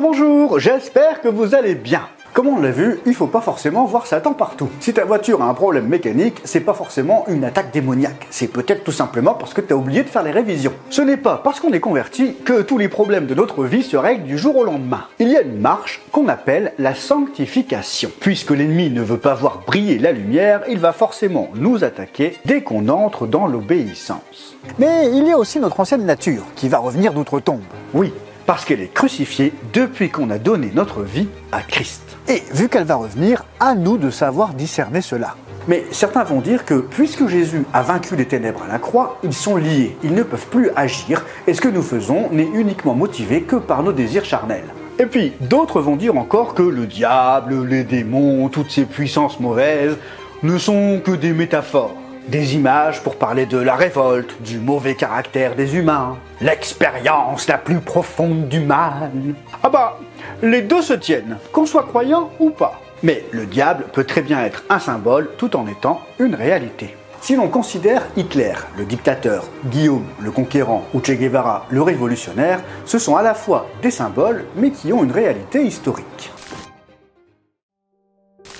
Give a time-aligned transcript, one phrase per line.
[0.00, 2.02] Bonjour, bonjour, j'espère que vous allez bien.
[2.32, 4.68] Comme on l'a vu, il faut pas forcément voir Satan partout.
[4.78, 8.28] Si ta voiture a un problème mécanique, c'est pas forcément une attaque démoniaque.
[8.30, 10.72] C'est peut-être tout simplement parce que tu as oublié de faire les révisions.
[10.90, 13.96] Ce n'est pas parce qu'on est converti que tous les problèmes de notre vie se
[13.96, 15.04] règlent du jour au lendemain.
[15.18, 18.10] Il y a une marche qu'on appelle la sanctification.
[18.20, 22.62] Puisque l'ennemi ne veut pas voir briller la lumière, il va forcément nous attaquer dès
[22.62, 24.54] qu'on entre dans l'obéissance.
[24.78, 27.62] Mais il y a aussi notre ancienne nature qui va revenir d'outre-tombe.
[27.94, 28.12] Oui,
[28.48, 32.00] parce qu'elle est crucifiée depuis qu'on a donné notre vie à Christ.
[32.28, 35.36] Et vu qu'elle va revenir, à nous de savoir discerner cela.
[35.68, 39.34] Mais certains vont dire que puisque Jésus a vaincu les ténèbres à la croix, ils
[39.34, 43.42] sont liés, ils ne peuvent plus agir, et ce que nous faisons n'est uniquement motivé
[43.42, 44.64] que par nos désirs charnels.
[44.98, 49.98] Et puis d'autres vont dire encore que le diable, les démons, toutes ces puissances mauvaises
[50.42, 51.94] ne sont que des métaphores.
[52.28, 57.80] Des images pour parler de la révolte, du mauvais caractère des humains, l'expérience la plus
[57.80, 59.10] profonde du mal.
[59.62, 59.98] Ah bah,
[60.42, 62.82] les deux se tiennent, qu'on soit croyant ou pas.
[63.02, 66.94] Mais le diable peut très bien être un symbole tout en étant une réalité.
[67.22, 72.98] Si l'on considère Hitler, le dictateur, Guillaume, le conquérant, ou Che Guevara, le révolutionnaire, ce
[72.98, 76.30] sont à la fois des symboles, mais qui ont une réalité historique.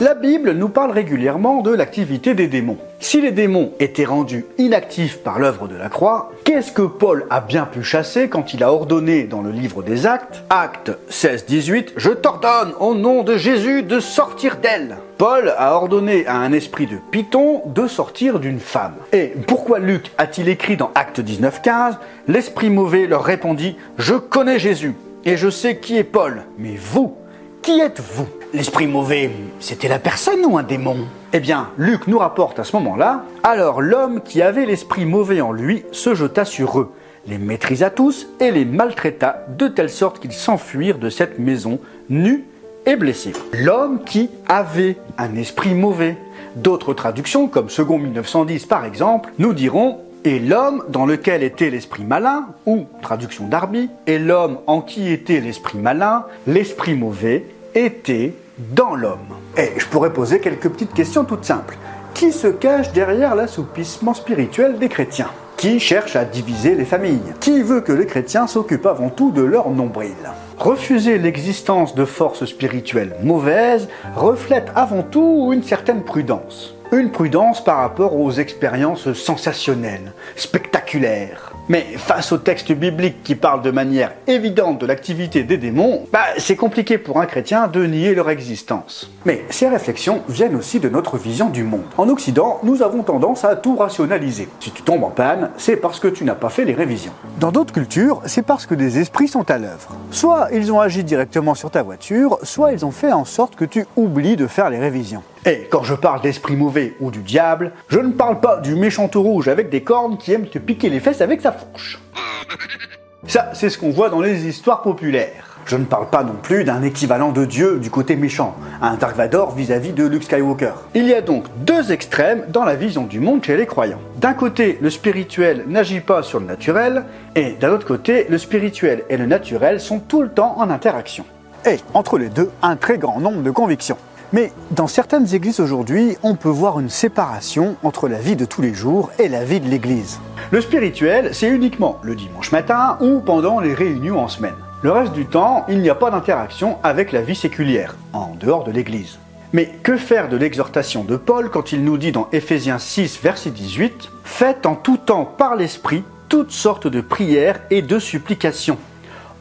[0.00, 2.78] La Bible nous parle régulièrement de l'activité des démons.
[2.98, 7.40] Si les démons étaient rendus inactifs par l'œuvre de la croix, qu'est-ce que Paul a
[7.40, 12.10] bien pu chasser quand il a ordonné dans le livre des Actes, Actes 16-18, Je
[12.10, 16.96] t'ordonne au nom de Jésus de sortir d'elle Paul a ordonné à un esprit de
[17.12, 18.94] Python de sortir d'une femme.
[19.12, 24.94] Et pourquoi Luc a-t-il écrit dans Actes 19-15 L'esprit mauvais leur répondit Je connais Jésus
[25.24, 27.16] et je sais qui est Paul, mais vous,
[27.62, 28.26] qui êtes-vous?
[28.54, 31.08] L'esprit mauvais, c'était la personne ou un démon?
[31.32, 35.50] Eh bien, Luc nous rapporte à ce moment-là, alors l'homme qui avait l'esprit mauvais en
[35.50, 36.92] lui se jeta sur eux,
[37.26, 42.44] les maîtrisa tous et les maltraita de telle sorte qu'ils s'enfuirent de cette maison, nus
[42.86, 43.32] et blessés.
[43.54, 46.16] L'homme qui avait un esprit mauvais.
[46.54, 52.04] D'autres traductions, comme Second 1910 par exemple, nous diront et l'homme dans lequel était l'esprit
[52.04, 58.94] malin, ou traduction d'Arby, et l'homme en qui était l'esprit malin, l'esprit mauvais, était dans
[58.94, 59.18] l'homme.
[59.56, 61.76] Et je pourrais poser quelques petites questions toutes simples.
[62.14, 65.30] Qui se cache derrière l'assoupissement spirituel des chrétiens?
[65.56, 67.32] Qui cherche à diviser les familles?
[67.40, 70.14] Qui veut que les chrétiens s'occupent avant tout de leur nombril?
[70.58, 76.73] Refuser l'existence de forces spirituelles mauvaises reflète avant tout une certaine prudence.
[76.94, 83.62] Une prudence par rapport aux expériences sensationnelles, spectaculaires, mais face au texte biblique qui parle
[83.62, 88.14] de manière évidente de l'activité des démons, bah, c'est compliqué pour un chrétien de nier
[88.14, 89.10] leur existence.
[89.26, 91.82] Mais ces réflexions viennent aussi de notre vision du monde.
[91.98, 94.48] En Occident, nous avons tendance à tout rationaliser.
[94.60, 97.12] Si tu tombes en panne, c'est parce que tu n'as pas fait les révisions.
[97.40, 99.96] Dans d'autres cultures, c'est parce que des esprits sont à l'œuvre.
[100.12, 103.64] Soit ils ont agi directement sur ta voiture, soit ils ont fait en sorte que
[103.64, 105.24] tu oublies de faire les révisions.
[105.46, 109.08] Et quand je parle d'esprit mauvais ou du diable, je ne parle pas du méchant
[109.08, 112.00] tout rouge avec des cornes qui aime te piquer les fesses avec sa fourche.
[113.26, 115.54] Ça, c'est ce qu'on voit dans les histoires populaires.
[115.66, 119.16] Je ne parle pas non plus d'un équivalent de Dieu du côté méchant, un Dark
[119.16, 120.72] Vador vis-à-vis de Luke Skywalker.
[120.94, 124.00] Il y a donc deux extrêmes dans la vision du monde chez les croyants.
[124.16, 127.04] D'un côté, le spirituel n'agit pas sur le naturel,
[127.34, 131.24] et d'un autre côté, le spirituel et le naturel sont tout le temps en interaction.
[131.66, 133.96] Et entre les deux, un très grand nombre de convictions.
[134.32, 138.62] Mais dans certaines églises aujourd'hui, on peut voir une séparation entre la vie de tous
[138.62, 140.18] les jours et la vie de l'église.
[140.50, 144.54] Le spirituel, c'est uniquement le dimanche matin ou pendant les réunions en semaine.
[144.82, 148.64] Le reste du temps, il n'y a pas d'interaction avec la vie séculière, en dehors
[148.64, 149.18] de l'église.
[149.52, 153.50] Mais que faire de l'exhortation de Paul quand il nous dit dans Éphésiens 6, verset
[153.50, 158.78] 18 Faites en tout temps par l'Esprit toutes sortes de prières et de supplications.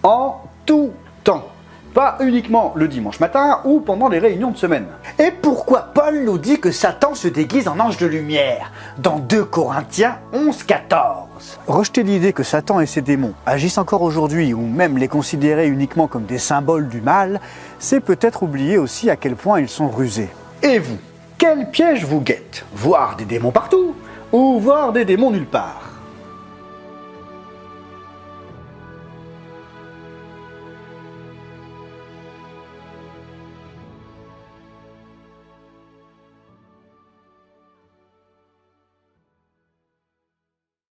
[0.04, 0.92] En tout
[1.24, 1.48] temps
[1.94, 4.88] pas uniquement le dimanche matin ou pendant les réunions de semaine.
[5.20, 8.72] Et pourquoi Paul nous dit que Satan se déguise en ange de lumière?
[8.98, 14.54] Dans 2 Corinthiens 11, 14 Rejeter l'idée que Satan et ses démons agissent encore aujourd'hui
[14.54, 17.40] ou même les considérer uniquement comme des symboles du mal,
[17.80, 20.30] c'est peut-être oublier aussi à quel point ils sont rusés.
[20.62, 20.98] Et vous,
[21.38, 22.66] quel piège vous guette?
[22.74, 23.96] Voir des démons partout
[24.32, 25.93] ou voir des démons nulle part?